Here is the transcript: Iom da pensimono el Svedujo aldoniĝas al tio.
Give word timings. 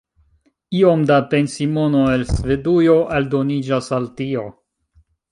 Iom 0.77 1.01
da 1.09 1.17
pensimono 1.33 2.01
el 2.13 2.23
Svedujo 2.29 2.95
aldoniĝas 3.17 3.91
al 3.99 4.07
tio. 4.23 4.47